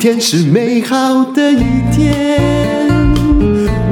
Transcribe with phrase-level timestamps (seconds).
[0.00, 1.62] 天是美好的一
[1.92, 2.40] 天，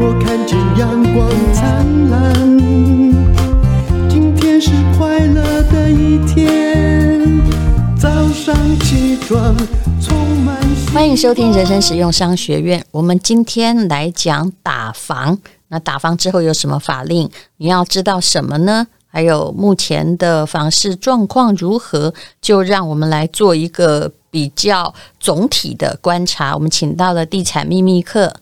[0.01, 2.59] 我看见阳光灿烂。
[4.09, 7.43] 今天是快乐的一天，
[8.01, 9.55] 早上起床
[10.01, 10.57] 充满。
[10.95, 12.83] 欢迎收听人生实用商学院。
[12.91, 15.37] 我们今天来讲打房。
[15.69, 17.29] 那打房之后有什么法令？
[17.59, 18.87] 你要知道什么呢？
[19.11, 22.15] 还有目前的房市状况如何？
[22.41, 26.55] 就让我们来做一个比较总体的观察。
[26.55, 28.35] 我们请到了地产秘密课。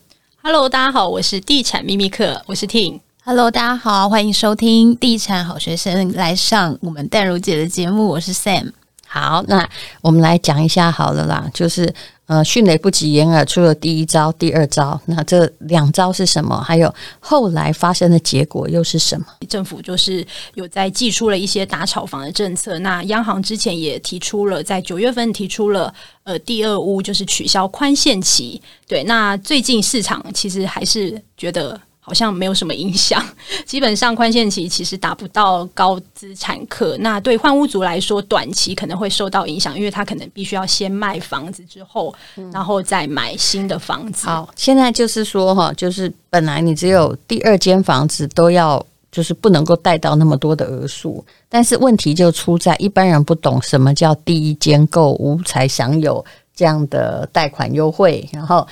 [0.42, 3.00] Hello，大家好，我是地产秘密课，我是 Ting。
[3.24, 8.72] Hello，大家好，欢迎收听地产好学生来上我们淡如姐的节目，我是 Sam。
[9.18, 9.66] 好，那
[10.02, 11.92] 我们来讲一下好了啦，就是。
[12.28, 16.60] 呃，迅雷不及掩耳，出了第一招、第二招，那这两招是什么？
[16.60, 19.26] 还有后来发生的结果又是什么？
[19.48, 22.80] 政府就是有在祭出了一些打炒房的政策。
[22.80, 28.60] 那央行之前也提出了，在九月份提出了呃第二屋，就是取消宽限期。
[28.88, 31.80] 对，那最近市场其实还是觉得。
[32.06, 33.20] 好像没有什么影响，
[33.66, 36.96] 基本上宽限期其实达不到高资产客。
[37.00, 44.28] 那对换屋族来说，短期可能会受到影响，因为他可能必须要先卖房子之后，嗯、然后再买新的房子。
[44.28, 58.64] 好，现在就是说哈，就是本来你只有第二间房子都要，就是不能够贷到那么多的额数，但是问题就出在一般人不懂什么叫第一间购屋才享有这样的贷款优惠，然后。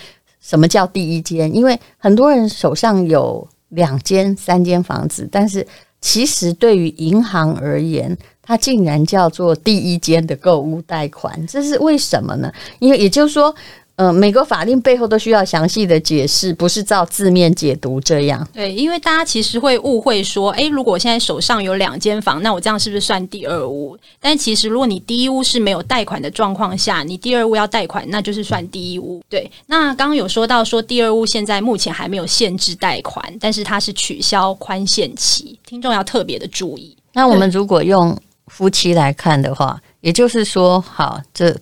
[0.45, 1.53] 什么叫第一间？
[1.55, 5.67] 因为很多人手上有两间、三间房子，但是
[6.03, 12.53] 其实对于银行而言，它竟然叫做第一间的购物贷款，这是为什么呢？
[12.79, 13.55] 因为也就是说。
[13.97, 18.47] 嗯、呃，每个法令背后都需要详细的解释，不是照字面解读这样。
[18.53, 23.97] 对，因为大家其实会误会说，诶，如果我现在手上有两间房，那我这样是不是算第二屋？
[24.19, 29.23] 但其实，如果你第一屋是没有贷款的状况下，你第二屋要贷款，那就是算第一屋。
[29.29, 36.97] 对，那刚刚有说到说第二屋现在目前还没有限制贷款，但是它是取消宽限期，听众要特别的注意。
[37.13, 38.19] 那我们如果用
[38.49, 41.57] 夫妻来看的话，也就是说，好这。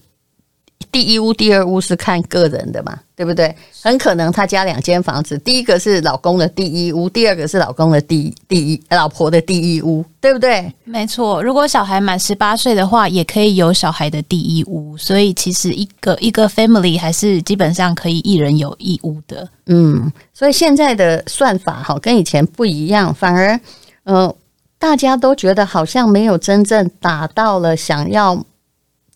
[0.91, 3.55] 第一屋、第二屋是看个人的嘛，对不对？
[3.83, 10.73] 很可能他家两间房子，第一个是老公的第一屋，第二个是老公的第第一老婆的第一屋，对不对？
[10.85, 11.43] 没错。
[11.43, 19.49] 如果小孩满十八岁的话，也可以有小孩的第一屋，所以其实一个一个 family 还是基本上可以一人有一屋的。
[19.67, 23.59] 嗯，所以现在的算法哈跟以前不一样，反而
[24.05, 24.35] 呃
[24.79, 28.45] 大家都觉得好像没有真正达到了想要。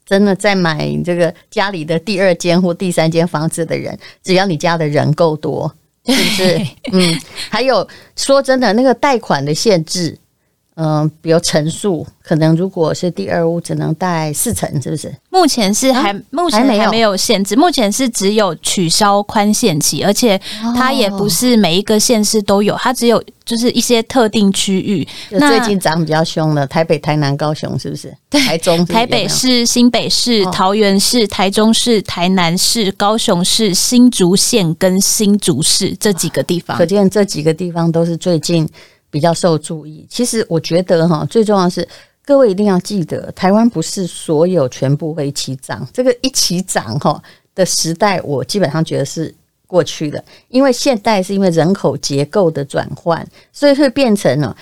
[0.06, 5.74] 真的在买这个家里的第二间或第三间房子的人，只要你家的人够多，
[6.06, 6.66] 是不是？
[6.92, 10.16] 嗯，还有说真的，那个贷款的限制。
[10.76, 15.10] 嗯，比如层数，可能如果是第二屋，只能带四层，是不是？
[15.30, 20.38] 目前是还、啊、目前还没有限制，目前是只有取消宽限期，而且
[20.76, 25.08] 它也不是每一个县市都有，它只有就是一些特定区域。
[25.30, 28.14] 那最近涨比较凶的，台北、台南、高雄，是不是？
[28.28, 38.68] 台中、台北市、新北市、桃园市、台中市、台南市、高雄市、新竹县跟新竹市这几个地方，可见这几个地方都是最近。
[39.16, 40.06] 比较受注意。
[40.10, 41.88] 其实我觉得哈，最重要是
[42.22, 45.88] 各位一定要记得，台湾不是所有全部会一起涨。
[45.90, 47.22] 这个一起涨哈
[47.54, 49.34] 的时代，我基本上觉得是
[49.66, 50.22] 过去的。
[50.48, 54.54] 因为现代是因为人口结构的转换，所以会变成了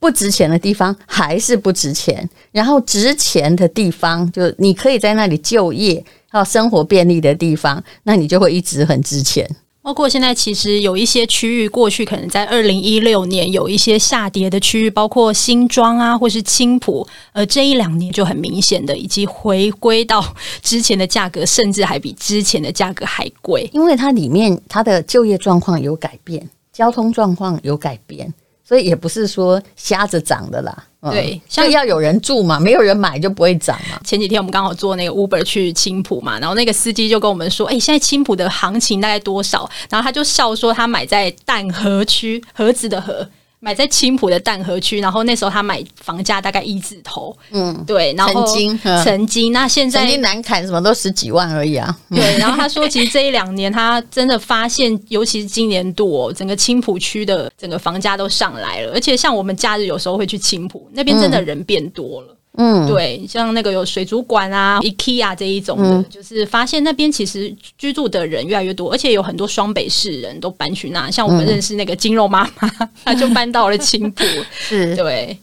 [0.00, 9.48] 不值钱的地方还是不值钱，然后值钱的地方就你可以在那里就业，还有生活便利的地方，那你就会一直很值钱。
[9.84, 20.24] 包括现在，其实有一些区域，过去可能在二零一六年有一些下跌的区域，包括新庄啊，或是青浦，呃，这一两年就很明显的，以及回归到
[20.62, 28.32] 之前的价格，甚至还比之前的价格还贵，因为它里面它的就业状况有改变，交通状况有改变。
[28.66, 30.74] 所以也不是说瞎子涨的啦，
[31.10, 34.00] 对，像要有人住嘛，没有人买就不会涨嘛。
[34.02, 43.28] 前几天我们刚好坐那个 Uber 去青浦嘛，然后那个司机就跟我们说：“哎、欸，现在青浦的行情大概多少？”然后他就笑说：“他买在淡河区，盒子的盒。”
[43.64, 62.28] 买在青浦的淡河区，然后那时候他买房价大概一字头，嗯，对，然后曾经，曾经，那现在曾经南砍什么都十几万而已啊，对， 然后他说，其实这一两年他真的发现，尤其是今年度，哦，整个青浦区的整个房价都上来了，而且像我们假日有时候会去青浦那边，真的人变多了。
[62.30, 71.10] 嗯嗯，对，像那个有水族馆啊、IKEA 这一种的，嗯、就是发现那边其实居住的人越来越多，而且有很多双北市人都搬去那。
[71.10, 72.68] 像我们认识那个金肉妈妈，
[73.04, 74.24] 她、嗯、就搬到了青浦。
[74.52, 75.36] 是，对。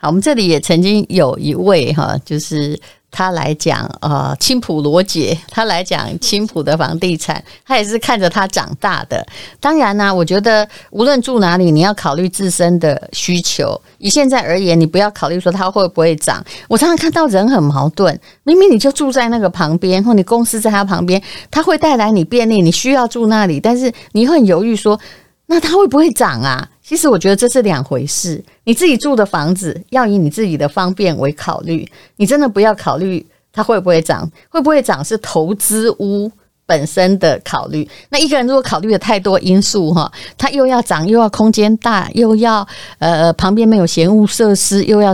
[0.00, 2.78] 好，我们这里也曾经有一位哈，就是。
[3.10, 9.26] 他来讲，呃，青浦罗姐，他来讲青浦的房地产，他也是看着他长大的。
[9.58, 13.80] 当然呢、我觉得无论住哪里，你要考虑自身的需求。
[13.96, 16.44] 以现在而言，你不要考虑说它会不会涨。
[16.68, 21.20] 我常常看到人很矛盾，明明你就住在那个旁边，或你公司在他旁边，
[21.50, 25.00] 他会带来你便利，你需要住那里，但是你会很犹豫说，
[25.46, 26.68] 那它会不会涨啊？
[26.88, 28.42] 其实我觉得这是两回事。
[28.64, 31.86] 你自己住的房子要以你自己的方便为考虑，
[32.16, 36.32] 你真的不要考虑它会不会涨，会不会涨是投资屋
[36.64, 37.86] 本身的考虑。
[38.08, 42.66] 那一个人如果考虑的太多因素哈，他又要涨，又要空间大，又要
[43.00, 45.12] 呃旁边没有闲物设施，又要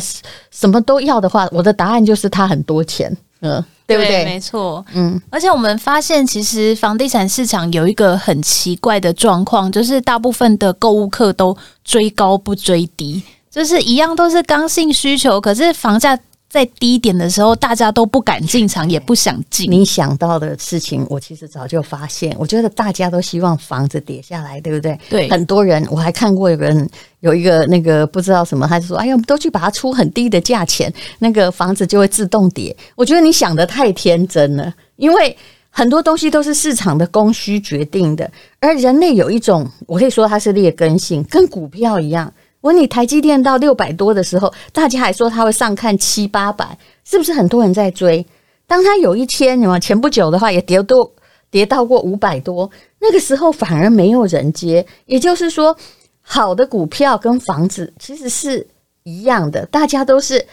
[0.53, 3.61] 什么都要的话，我的答案就是他很多钱，嗯。
[3.87, 4.11] 对不对？
[4.11, 16.19] 对，没错，嗯，而且我们发现，其实房地产市场有一个很奇怪的状况，就是大部分的购物客都追高不追低，就是一样都是刚性需求，可是房价。
[16.55, 19.69] 在低点的时候，大家都不敢进场，也不想进。
[19.69, 22.33] 你想到的事情，我其实早就发现。
[22.39, 24.97] 我觉得大家都希望房子跌下来，对不对？
[25.11, 25.29] 对。
[25.29, 35.37] 很多人，我还看过有人有一个那个不知道什么，他就说：“哎呀，我们都去把它出很低的价钱，那个房子就会自动跌。”我觉得你想的太天真了，因为
[35.71, 38.31] 很多东西都是市场的供需决定的，
[38.61, 42.33] 而人类有一种，我可以说它是劣根性，跟股票一样。
[42.65, 48.25] 我你，台积电到六百多的时候，大家还说它会上看七八百，是不是很多人在追？
[48.67, 51.13] 当它有一天，什么前不久的话，也跌多
[51.51, 52.71] 跌到过五百多，
[53.01, 54.87] 那个时候反而没有人接。
[55.05, 55.77] 也就是说，
[56.23, 58.67] 好的股票跟房子其实是
[59.03, 60.47] 一样的，大家都是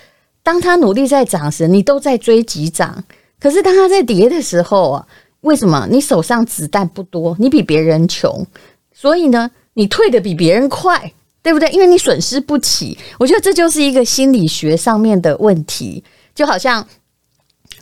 [0.44, 3.02] 当它努力在涨时，你都在追急涨。
[3.40, 5.08] 可是当它在跌的时候啊，
[5.40, 5.88] 为什么？
[5.90, 8.46] 你手上子弹不多，你比别人穷，
[8.94, 11.13] 所以呢，你退得比别人快。
[11.43, 11.69] 对不对？
[11.71, 16.03] 因为你损失不起，我觉得这就是一个心理学上面的问题。
[16.33, 16.85] 就好像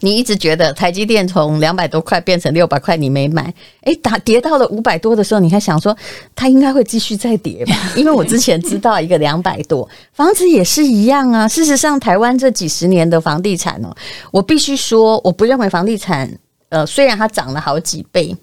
[0.02, 5.96] 你一直觉得台积电从两百多块变成六百块，你没买，诶，打跌到了五百多的时候，你还想说
[6.34, 7.76] 它应该会继续再跌吧？
[7.98, 11.48] 因为我之前知道一个两百多，房子也是一样啊。
[11.48, 13.94] 事实上，台湾这几十年的房地产哦，
[14.32, 16.32] 我必须说，我不认为房地产
[16.70, 18.36] 呃，虽然它涨了好几倍，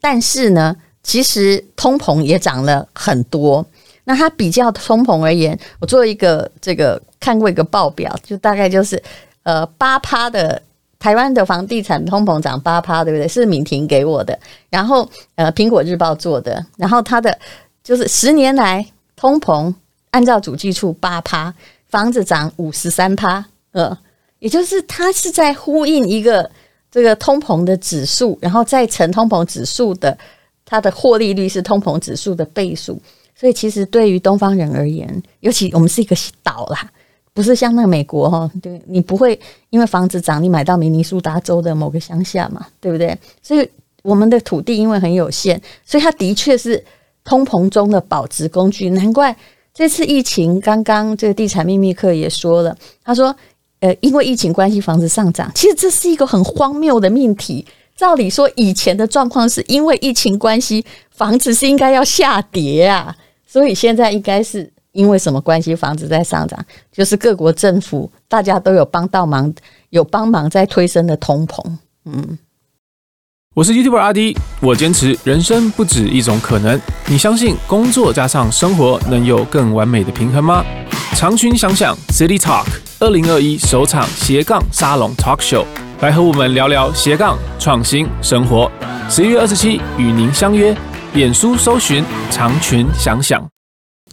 [0.00, 3.64] 但是呢，其实通膨也涨了很多。
[4.04, 9.02] 那它比较通膨而言，我做一个这个看过一个报表，就大概就是
[9.42, 10.60] 呃八趴的
[10.98, 13.26] 台湾的房地产通膨涨八趴，对不对？
[13.26, 14.38] 是敏婷给我的，
[14.70, 17.38] 然后呃苹果日报做的，然后它的
[17.82, 18.86] 就是十年来
[19.16, 19.74] 通膨
[20.10, 21.54] 按照主计处八趴，
[21.88, 23.96] 房子涨五十三趴，呃，
[24.38, 26.50] 也就是它是在呼应一个
[26.90, 30.16] 这个通膨的指数，然后再乘通膨指数的
[30.64, 33.00] 它的获利率是通膨指数的倍数。
[33.44, 36.90] 所以，其实对于东方人而言，尤其我们是一个岛啦，
[37.34, 39.38] 不是像那个美国哈，对，你不会
[39.68, 43.14] 因为房子涨，你买到明尼苏达州的某个乡下嘛，对不对？
[43.42, 43.68] 所以
[44.02, 46.82] 我们的土地因为很有限，所以它的确是
[47.22, 48.88] 通膨中的保值工具。
[48.88, 49.36] 难怪
[49.74, 52.74] 这次疫情，刚刚这个地产秘密课也说了，
[53.04, 53.36] 他说，
[53.80, 57.66] 呃，因为疫情关系，房子上涨，其实这是一个很荒谬的命题。
[57.94, 63.14] 照理说，以前的状况是因为疫情关系，房子是应该要下跌啊。
[63.54, 66.58] 所以现在应该是因为什么关系，房子在上涨？
[66.90, 69.54] 就是各国政府大家都有帮到忙，
[69.90, 71.62] 有帮忙在推升的通膨。
[72.04, 72.36] 嗯，
[73.54, 76.80] 我是 YouTuber 阿滴，我坚持人生不止一种可能。
[77.06, 80.64] 你相信工作加上生活能有更完美的平衡吗？
[81.14, 82.66] 长群想想 City Talk
[82.98, 85.64] 二零二一首场斜杠沙龙 Talk Show，
[86.00, 88.68] 来和我们聊聊斜杠创新生活。
[89.08, 90.76] 十一月二十七与您相约。
[91.14, 93.53] 脸书搜寻长裙想想。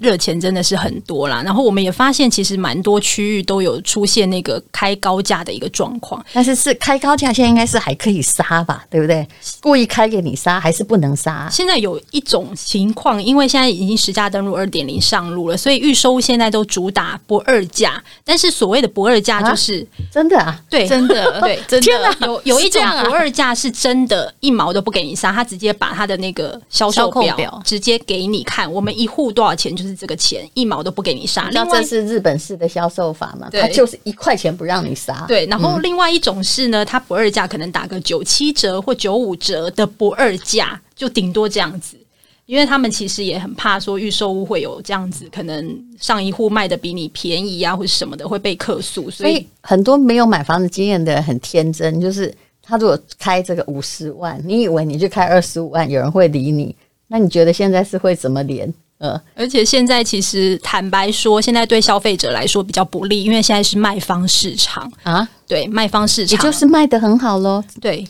[0.02, 6.26] 热钱真的是很多啦，然后我们也发现，其实蛮多区域都有出现那个开高价的一个状况。
[6.34, 9.28] 但是是开高价，现在应该是还可以杀吧，对不对？
[9.62, 11.48] 故意开给你杀，还是不能杀？
[11.52, 18.04] 现在有一种情况，因为现在已经实价登录二点零上路了，所以预收现在都主打不二价。
[18.26, 22.28] 但是所谓的不二价，就是、啊、真的啊，对，真的， 对，真的。
[22.28, 29.91] 有有一种不二价是真的，一毛都不给你杀，他直接把他的那个销售表直接给你看，我们一户多少钱就是。
[29.96, 33.50] 这个钱一毛都不给你杀，那这是日本式的销售法嘛？
[33.52, 35.26] 他就是一块钱不让你杀。
[35.28, 41.98] 对，然后另外一种是呢，他不二价可能打个九七折或九五折的不二价，就顶多这样子，
[42.46, 56.76] 因为他们其实也很怕说预售屋会有这样子，可能上一户卖的比你便宜啊，或者什么的会被客诉，所以很多没有买房子经验的人很天真，就是他如果开这个五十万，你以为你去开二十五万，有人会理你？
[57.08, 58.74] 那你觉得现在是会怎么连？
[59.02, 67.64] 呃，而且现在其实坦白说，现在对消费者来说比较不利，因为现在是卖方市场啊，对，卖方市场，也就是卖的很好喽。
[67.82, 68.08] 对，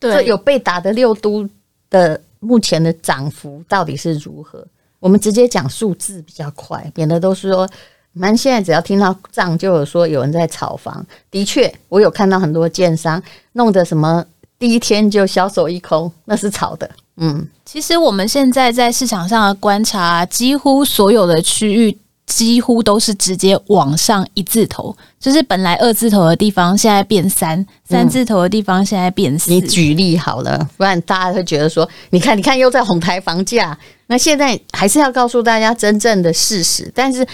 [0.00, 1.48] 对，有被打的六都
[1.88, 4.66] 的目前的涨幅到底是如何？
[4.98, 7.70] 我们直接讲数字比较快，免得都是说，
[8.12, 11.06] 蛮现在只要听到涨，就有说有人在炒房。
[11.30, 13.22] 的确，我有看到很多建商
[13.52, 14.24] 弄得什么
[14.58, 16.90] 第一天就销售一空，那是炒的。
[17.16, 29.50] 嗯，其实我们现在在市场上的观察，几乎所有的区域几乎都是直接往上一字头，就是本来二字头的地方现在变三，三字头的地方现在变四。
[29.52, 33.78] 你举例好了，不然大家会觉得说，你看，你看又在哄抬房价。
[34.06, 37.26] 那现在还是要告诉大家真正的事实，但是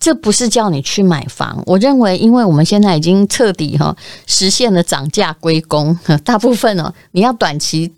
[0.00, 1.62] 这不是叫你去买房。
[1.64, 7.94] 我认为，因为我们现在已经彻底哈实现了涨价归公，大部分哦，你要短期。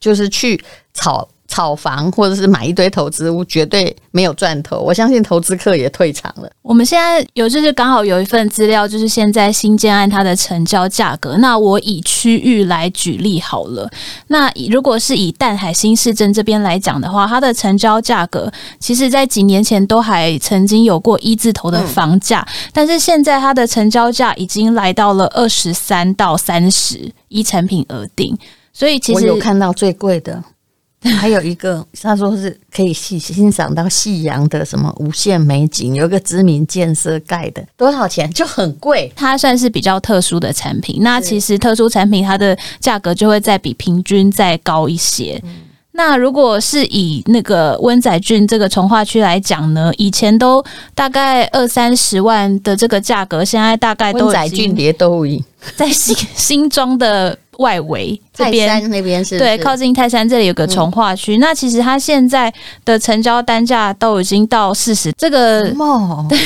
[0.00, 0.60] 就是去
[0.94, 4.78] 炒炒房，或者是买一堆投资物，绝对没有赚头。
[4.78, 6.48] 我相信投资客也退场了。
[6.62, 11.36] 我们现在有就是刚好有一份资料，就是现在新建案它的成交价格。
[11.38, 13.90] 那我以区域来举例好了。
[14.28, 28.38] 那如果是以淡海新市镇这边来讲的话，它的成交价格，其实在几年前都还曾经有过一字头的房价，嗯、但是现在它的成交价已经来到了二十三到三十，依产品而定。
[28.72, 30.42] 所以其实我有看到最贵的，
[31.18, 38.30] 还有一个他说是可以欣欣赏到夕阳的什么无限美景，有一个知名建设盖的，多少钱？
[38.32, 39.10] 就很贵。
[39.16, 45.40] 它算是比较特殊的产品，那其实特殊产品它的价格就会再比平均再高一些。
[45.44, 45.56] 嗯。
[45.92, 55.44] 那如果是以那个温仔郡这个从化区来讲呢，以前都大概二三十万的这个价格，现在大概都温仔圳叠都已。
[55.76, 61.36] 在新 新庄的外围这边，那边是，是对，靠近泰山这里有个从化区。
[61.36, 62.52] 嗯、那其实它现在
[62.84, 66.38] 的成交单价都已经到四十，这个哦，对，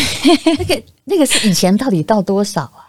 [0.58, 2.83] 那个那个是以前到底到多少啊？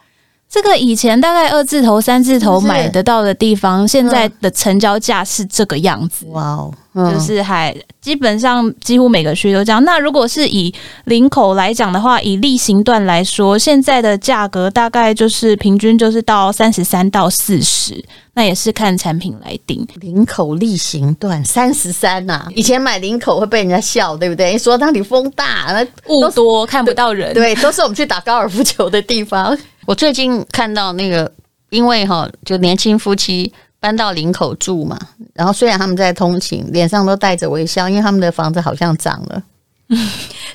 [0.56, 6.26] 这个以前大概二字头、三字头买得到的地方，现在的成交价是这个样子。
[6.30, 6.42] 哇
[6.94, 9.84] 哦，就是还基本上几乎每个区都这样。
[9.84, 18.02] 那如果是以林口来讲的话，以例行段来说，现在的价格大概就是平均就是到三十三到四十，
[18.36, 19.86] 那也是看产品来定。
[20.00, 24.58] 林口例行段三十三呐，以前买林口会被人家笑，对不对？
[24.58, 29.58] 说那里风大，那雾多看不到人，对，都是我们去打高尔夫球的地方。
[29.86, 31.32] 我最近看到那个，
[31.70, 35.00] 因为哈，就年轻夫妻搬到林口住嘛，
[35.34, 39.44] 然后虽然他们在通勤，脸上都带着微笑，因为他们的房子好像涨了。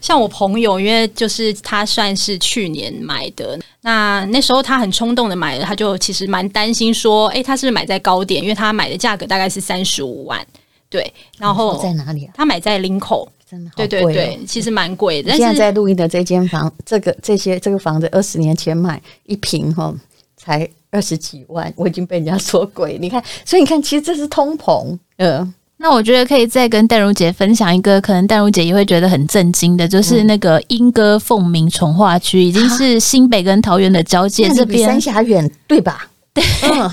[0.01, 8.43] 像我朋友，因为就是他算是去年买的，那那时候他很冲动的买了，他就其实蛮担心说，哎，他是不是买在高点？
[8.43, 10.45] 因为他买的价格大概是三十五万，
[10.91, 12.35] 对，然后在哪里啊？
[12.37, 13.27] 他买在林口。
[13.51, 15.31] 真的对对对，其实蛮贵的。
[15.31, 19.93] 但是现在在录音的这间房，这个这些这个房子二十年前买一平哈，
[20.37, 22.97] 才二十几万，我已经被人家说贵。
[23.01, 24.97] 你看，所以你看，其实这是通膨。
[25.17, 36.09] 嗯，那我觉得可以再跟淡如姐分享一个，可能淡如姐也会觉得很震惊的，就是那个莺歌凤鸣从化区，已经是新北跟桃园的交界，这边比三峡远，对吧？
[36.33, 36.45] 对。
[36.63, 36.89] 嗯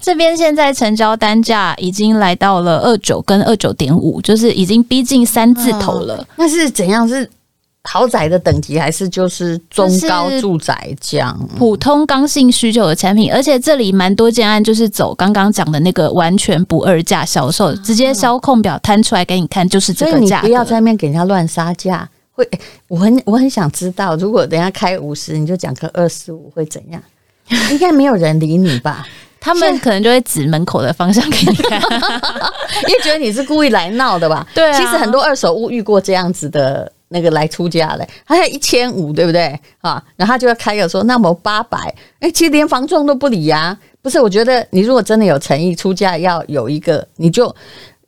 [0.00, 6.26] 这边现在成交单价已经来到了二九跟二九点五，就是已经逼近三字头了。
[6.36, 7.06] 那是怎样？
[7.06, 7.28] 是
[7.84, 11.38] 豪宅的等级，还是就是中高住宅这样？
[11.56, 20.40] 普通刚性需求的产品，而且这里蛮多建案就是走刚刚讲的那个完全不二价销售，直接销控表摊出来给你看，就是这个价。
[20.42, 22.08] 你不要在那边给人家乱杀价。
[22.32, 22.48] 会，
[22.88, 27.02] 我很我很想知道，如果等下开五十，你就讲个二十五，会怎样？
[27.72, 29.06] 应该没有人理你吧？
[29.40, 31.80] 他们可能就会指门口的方向给你看，
[32.86, 34.46] 因为觉得你是故意来闹的吧？
[34.54, 40.02] 对啊，其实很多二手屋遇过这样子的那个来出价的，他要一千五，对不对啊？
[40.16, 43.78] 然后他就要开个说，那么八百，哎，其实连房仲都不理呀、啊。
[44.02, 47.54] 不是，我觉得你如果真的有诚意出价，要有一个，你就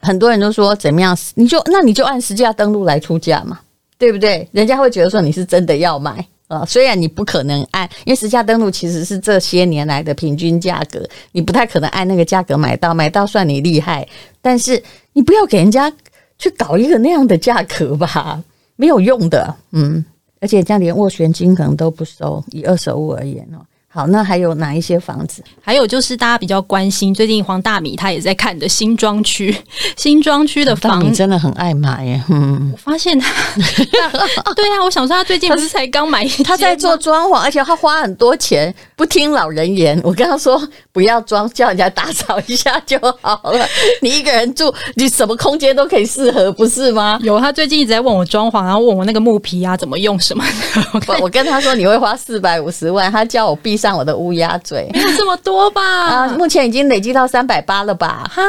[0.01, 3.59] 很多人都说怎么样，你就那你就按实价登录来出价嘛，
[3.99, 4.49] 对不对？
[4.53, 6.25] 人家会觉得说你是真的要买。
[6.53, 14.07] 呃，虽然你不可能按，因为实价登录其实是这些年来的平均价格，你不太可能按那个价格买到，买到算你厉害。
[14.43, 14.83] 但是
[15.15, 15.91] 你不要给人家
[16.37, 18.39] 去搞一个那样的价格吧，
[18.77, 19.57] 没有用的。
[19.71, 20.05] 嗯，
[20.43, 25.45] 而且这样连斡旋金可能都不收，以二手物而言哦，好，那还有哪一些房子？
[25.61, 29.55] 还有就是大家比较关心，最近黄大米他也在看的新庄区，
[29.99, 32.23] 新庄区的房子真的很爱买耶。
[32.31, 33.31] 嗯，我发现他，
[34.57, 40.01] 对啊，我想说他最近不是才刚买一间，他在做装潢，而且他花很多钱，不听老人言。
[40.03, 43.69] 我跟他说不要装，叫人家打扫一下就好了。
[44.01, 47.21] 你一个人住，你什么空间都可以适合，不是吗？
[47.23, 51.03] 有，他最近一直在问我装潢，然后问我那个木皮啊怎么用什么的。
[51.09, 53.82] 我我跟他说你会花四百五十万，他叫我闭。
[53.83, 55.83] 上我的乌鸦嘴，没有这么多吧？
[55.83, 58.31] 啊，目前已经累积到三百八了吧？
[58.33, 58.43] 哈，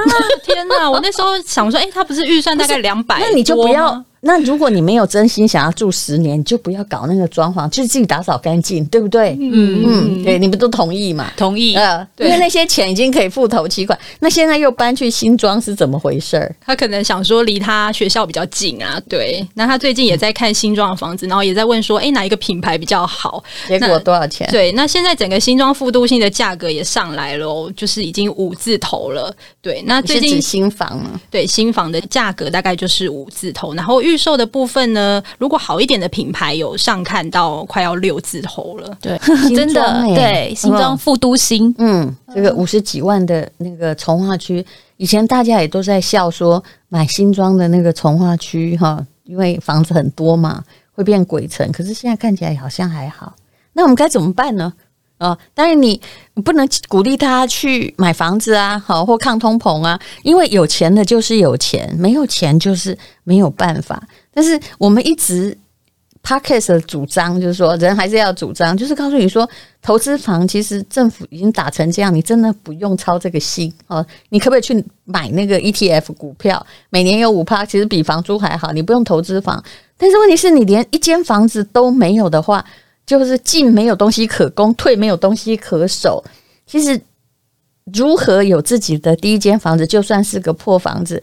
[0.46, 0.90] 天哪！
[0.90, 4.04] 我那时候想说，哎、欸，他不是预算大概两百，那你就不要。
[4.26, 9.38] 那如果你没有真心想要住十年，你就不要搞那个装潢，就是自己打扫干净，对不对？
[9.38, 11.30] 嗯嗯，对，你们都同意嘛？
[11.36, 11.76] 同意。
[11.76, 16.50] 呃，因为那些钱已经可以付头期款，那现在又搬去新庄是怎么回事？
[16.66, 18.98] 他可能想说离他学校比较近啊。
[19.10, 23.44] 对，那他最近也在看新庄的房子，然后也在问说，哎，哪一个品牌比较好？
[23.68, 24.48] 结果多少钱？
[24.50, 29.36] 对，那现在整个新庄复都性的价格也上来了，就是已经五字头了。
[29.62, 34.84] 对，那最近新房嘛，对，新房的价格大概就是五字头，然后预售的部分。
[34.94, 39.18] 呢，如果好一点的品牌有上看到快要六字头了，对，
[39.56, 44.64] 真的对，新庄副都心，嗯，这个五十几万的那个从化区，
[44.98, 53.34] 以前大家也都在笑说买新庄的那个从化区哈，因为房子很多嘛，会变鬼城，可是现在看起来好像还好，
[53.74, 54.72] 那我们该怎么办呢？
[55.24, 56.00] 哦，但是你
[56.44, 64.04] 不能鼓励他去买房子啊，好或抗通膨啊，因为有钱的就是有钱，没有钱就是没有办法。
[64.34, 65.58] 但是我们一直
[66.22, 69.50] Podcast 的主张就是说，人还是要主张，就是告诉你说，
[69.82, 74.06] 投资房其实政府已经打成这样，你真的不用操这个心哦。
[74.28, 79.64] 你可不可以去买那个 ETF 股票，每年有五趴，其实比房租还好，你不用投资房。
[79.98, 82.66] 但是问题是你连一间房子都没有的话。
[83.06, 86.24] 就是进没有东西可攻，退没有东西可守。
[86.66, 87.00] 其实，
[87.94, 91.22] 如何有自己的第一间房子，就算是个破房子，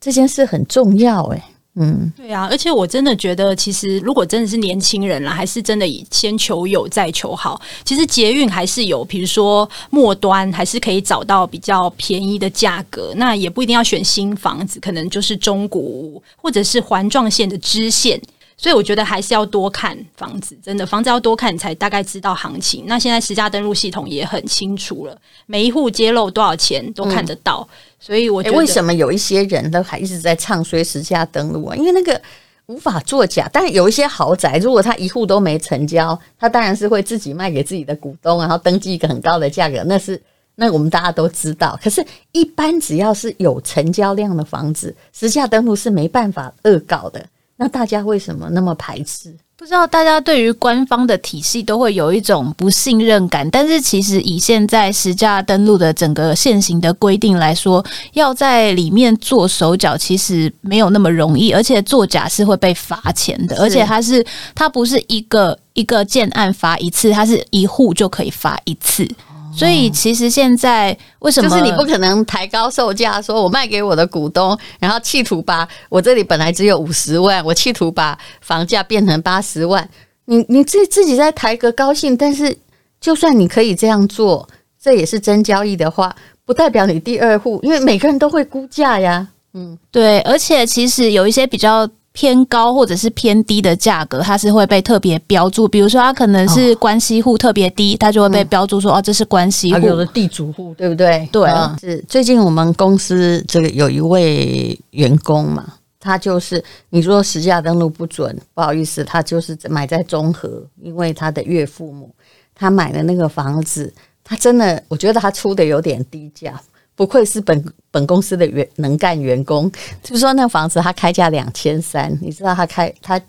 [0.00, 1.24] 这件事很重要。
[1.28, 1.42] 诶，
[1.76, 7.58] 嗯，对啊，而且我真的觉得，其实如果真的是年轻人啦，还是真的以先求有再求好。
[7.82, 13.14] 其实捷运还是有，比如说末端还是可以找到比较便宜的价格。
[13.16, 18.20] 那也不一定要选新房子，可能就是中古，或者是环状线的支线。
[18.62, 22.84] 所以我觉得还是要多看房子，真的房子要多看，你才大概知道行情。
[22.86, 27.68] 那现在实价登录系统也很清楚了，每一户揭露多少钱都看得到。
[27.68, 31.74] 嗯、所以我觉得、欸、为什么有一些人都还一直在唱衰实价登录啊？
[31.74, 32.22] 因为那个
[32.66, 33.50] 无法作假。
[33.52, 39.82] 但是有一些豪宅，如果他一户都没成交，他当然是会自己卖给自己的股东，然后登记一个很高的价格。
[39.88, 40.22] 那是
[40.54, 41.76] 那我们大家都知道。
[41.82, 47.26] 可是，一般只要是有成交量的房子，实价登录是没办法恶搞的。
[47.62, 49.32] 那大家为什么那么排斥？
[49.56, 53.48] 不知道大家对于官方的体系都会有一种不信任感。
[53.50, 63.56] 但是其实以现在实价登录的整个现行的规定来说，要在里面做手脚，其实没有那么容易，而且作假是会被罚钱的。
[63.62, 69.08] 而且它是它不是一个一个建案罚一次，它是一户就可以罚一次。
[69.54, 79.88] 所以其实现在为什么就是你不可能抬高售价，说我卖给我的股东，然后企图把我这里本来只有五十万，我企图把房价变成八十万。
[80.24, 82.56] 你你自自己在抬个高兴，但是
[83.00, 84.48] 就算你可以这样做，
[84.80, 89.28] 这也是真交易的话，不代表你第二户，因为每个人都会估价呀。
[89.54, 91.88] 嗯，对，而且其实有一些比较。
[92.12, 95.66] 偏高或者是偏低的价格，它是会被特别标注。
[95.66, 101.26] 比如说，它可能是关系户特别低，它就会被标注说：“哦，这是关系户。”有的地主户，对不对？
[101.32, 105.64] 对，是最近我们公司这个有一位员工嘛，
[105.98, 112.14] 他就是你说实价登录不准，不好意思，他就是买在中和，因为他的岳父母
[112.54, 116.60] 他买的那个房子，他真的，我觉得他出的有点低价。
[116.94, 119.70] 不愧是本本公司的员能干员工，
[120.02, 123.20] 就是说那个房子他开价两千三，你知道他开他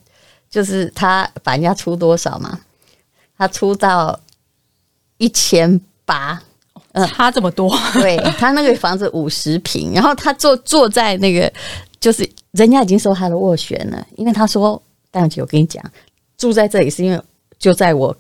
[0.50, 2.60] 就是他把人家出多少吗？
[3.38, 4.20] 他出到
[5.18, 6.40] 一千八，
[6.92, 7.74] 嗯，差这么多。
[7.94, 11.52] 对，他那个房子五十平，然后他坐坐在那个，
[12.00, 15.84] 就是人家已经收他的斡旋了，因为他说戴小姐，我跟你讲，
[16.38, 17.22] 住在这里是因为
[17.58, 18.16] 就在我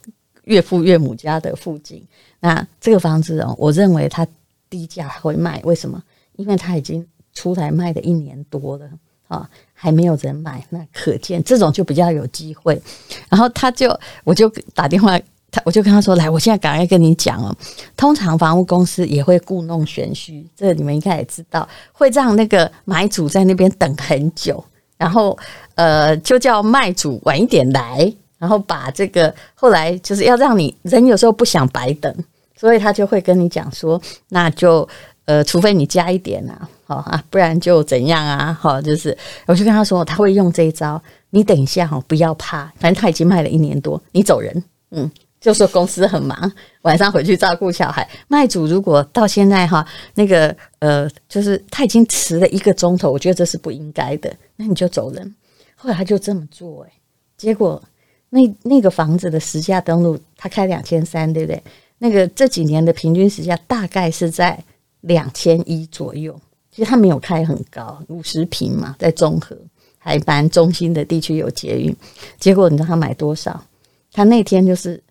[0.45, 2.01] 岳父岳母家的附近。
[2.39, 4.25] 那这个房子哦，我认为他。
[4.73, 6.01] 低价会卖，为什么？
[6.35, 7.05] 因为他已经
[7.35, 8.89] 出来卖了一年多了
[9.27, 12.81] 啊，还没有人买，那可见这种就比较有机会。
[13.29, 15.15] 然后他就，我就打电话，
[15.51, 17.55] 他我就跟他说：“来，我现在赶快跟你讲哦。
[17.95, 24.65] 通常房屋公司也会故弄玄虚，这你们应该也知道，会让那个买主在那边等很久，
[24.97, 25.37] 然后
[25.75, 32.13] 呃，就叫卖主晚一点来。”然后把这个后来就是要让你人有时候不想白等，
[32.55, 34.87] 所以他就会跟你讲说，那就
[35.25, 45.09] 呃，除非你加一点啊，好啊，不然就怎样啊，好，就是我就跟他说，他会用这一招，你等一下哈，不要怕，反正他已经卖了一年多，你走人，嗯。
[45.43, 46.49] 就说公司很忙，
[46.83, 48.09] 晚上回去照顾小孩。
[48.29, 54.33] 卖主如果到现在哈，那个呃，就是他已经迟了一个钟头，我觉得这是不应该的。
[54.55, 55.35] 那你就走人。
[55.75, 56.91] 后来他就这么做，诶，
[57.35, 57.83] 结果
[58.29, 61.61] 那那个房子的实价登录，他开两千三，对不对？
[62.03, 64.61] 那个这几年的平均时价大概是在
[64.99, 66.37] 两千一左右。
[66.69, 69.55] 其实他没有开很高，五十平嘛，在中和
[69.97, 71.95] 还蛮中心的地区有捷运。
[72.37, 73.63] 结果你知道他买多少？
[74.11, 75.01] 他那天就是。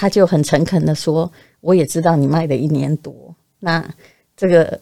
[0.00, 1.28] 他就很诚恳的说
[1.60, 3.84] ：“我也知道你卖了一年多，那
[4.36, 4.80] 这个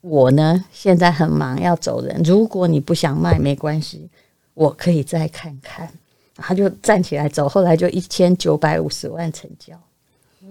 [0.00, 2.22] 我呢，现在很忙要走人。
[2.24, 4.08] 如果你不想卖，没关系，
[4.54, 5.86] 我可以再看看。”
[6.36, 9.78] 他就站起来走，后来就一千九百五十万成交。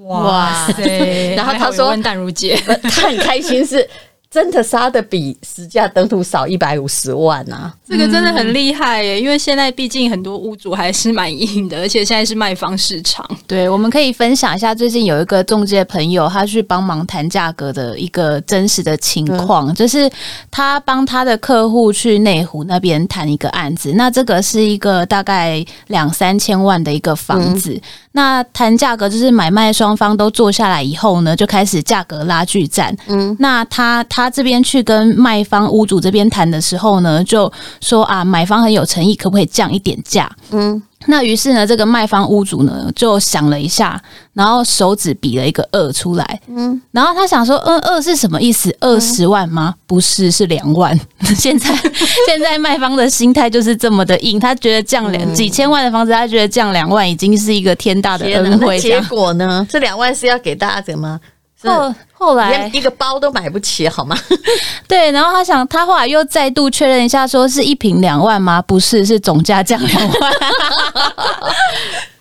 [0.01, 1.34] 哇塞！
[1.36, 3.88] 然后他说：“淡如姐， 他很开心是。”
[4.34, 7.72] 真的杀的比实价登录少一百五十万啊！
[7.88, 13.24] 这个真的很厉害耶，因为现在毕竟很多屋主还是蛮硬的，而且现在是卖方市场。
[13.46, 20.10] 对，我们可以分享一下最近有一个中介朋友，他去帮忙谈价格的一个真实的情况，嗯、就是
[20.50, 27.74] 他帮他的客户去内湖那边谈一个案子，那这个是一个大概两三千万的一个房子。
[27.74, 27.82] 嗯、
[28.13, 32.98] 那谈价格就是买卖双方都坐下来以后呢，就开始价格拉锯战。
[33.06, 34.23] 嗯，那他他。
[34.24, 40.32] 他这边去跟卖方屋主这边谈的时候呢，就说啊，买方很有诚意，可不可以降一点价？
[40.52, 46.40] 嗯，那于是呢，这个卖方屋主呢就想了一下，然后手指比了一个二出来。
[46.48, 48.74] 嗯，然后他想说，嗯，二是什么意思？
[48.80, 49.76] 二十万吗？
[49.86, 50.98] 不是，是两万。
[51.36, 51.76] 现在
[52.26, 58.80] 现在卖方的心态就是这么的硬，他觉得降两几千万的房子，他觉得降两万已经是一个天大的恩惠。
[58.80, 61.20] 结果呢，这两万是要给大家的吗？
[61.69, 64.17] 后后来连一个包都买不起，好吗？
[64.88, 68.62] 对，然后他想，他后来又再度确认一下，说是一瓶两万吗？
[68.62, 70.34] 不是，是总价降两万。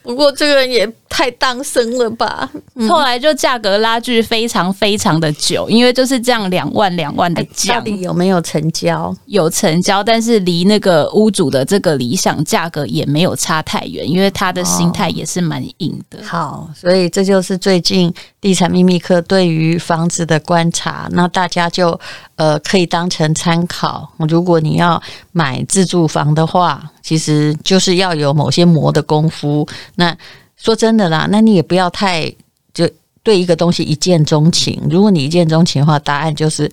[0.03, 2.51] 不过这个人也太当生了吧！
[2.75, 9.15] 嗯、后来就价格拉锯非常非常的久，因为就是这样两万两万的价，到底有没有成交？
[9.27, 16.19] 有成交，但是离那个屋主的这个理想价格也没有差太远，因为他的心态也是蛮硬的。
[16.19, 21.99] 哦、好，所以这就是最近地产秘密课对于房子的观察，那大家就
[22.37, 24.11] 呃可以当成参考。
[24.29, 25.01] 如果你要
[25.33, 29.67] 买自住房的话，其实就是要有某些磨的功夫。
[29.97, 30.17] 那
[30.57, 32.33] 说真的啦，那你也不要太
[32.73, 32.89] 就
[33.23, 34.81] 对一个东西一见钟情。
[34.89, 36.71] 如果你一见钟情的话，答案就是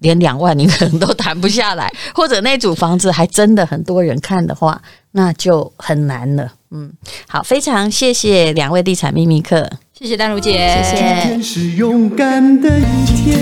[0.00, 4.80] 连两万你可能都谈不下来，或者那组房子还真的很多人看的话，
[5.12, 6.52] 那就很难了。
[6.70, 6.92] 嗯，
[7.26, 10.96] 好，非常谢谢两位地产秘密客，谢谢丹如姐，谢谢。
[10.96, 13.38] 今天是勇敢的一天，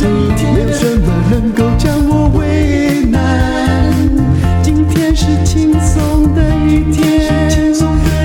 [0.00, 1.67] 没有什么能够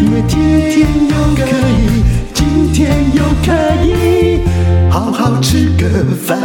[0.01, 0.39] 因为今
[0.69, 2.81] 天又可以，今天
[3.15, 3.51] 又可
[3.83, 4.41] 以
[4.89, 6.37] 好好吃个饭。